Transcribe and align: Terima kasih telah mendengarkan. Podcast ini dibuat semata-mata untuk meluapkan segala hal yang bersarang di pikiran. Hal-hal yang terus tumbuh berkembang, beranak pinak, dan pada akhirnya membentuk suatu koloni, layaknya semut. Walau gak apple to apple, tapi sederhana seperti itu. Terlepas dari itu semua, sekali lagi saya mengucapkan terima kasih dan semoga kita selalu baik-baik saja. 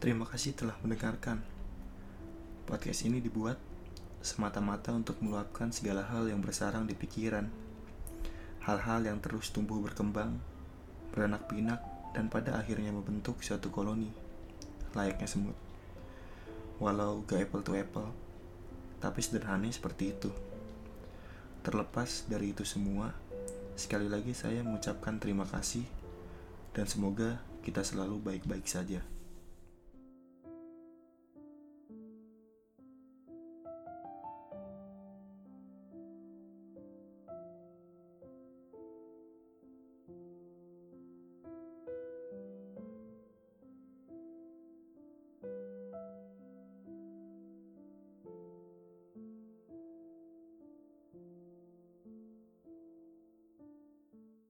Terima 0.00 0.24
kasih 0.24 0.56
telah 0.56 0.80
mendengarkan. 0.80 1.44
Podcast 2.64 3.04
ini 3.04 3.20
dibuat 3.20 3.60
semata-mata 4.24 4.96
untuk 4.96 5.20
meluapkan 5.20 5.68
segala 5.76 6.08
hal 6.08 6.24
yang 6.24 6.40
bersarang 6.40 6.88
di 6.88 6.96
pikiran. 6.96 7.44
Hal-hal 8.64 9.04
yang 9.04 9.20
terus 9.20 9.52
tumbuh 9.52 9.76
berkembang, 9.84 10.40
beranak 11.12 11.44
pinak, 11.52 11.84
dan 12.16 12.32
pada 12.32 12.56
akhirnya 12.56 12.96
membentuk 12.96 13.44
suatu 13.44 13.68
koloni, 13.68 14.08
layaknya 14.96 15.28
semut. 15.28 15.56
Walau 16.80 17.20
gak 17.28 17.52
apple 17.52 17.60
to 17.60 17.76
apple, 17.76 18.08
tapi 19.04 19.20
sederhana 19.20 19.68
seperti 19.68 20.16
itu. 20.16 20.32
Terlepas 21.60 22.24
dari 22.24 22.56
itu 22.56 22.64
semua, 22.64 23.12
sekali 23.76 24.08
lagi 24.08 24.32
saya 24.32 24.64
mengucapkan 24.64 25.20
terima 25.20 25.44
kasih 25.44 25.84
dan 26.72 26.88
semoga 26.88 27.44
kita 27.60 27.84
selalu 27.84 28.16
baik-baik 28.16 28.64
saja. 28.64 29.19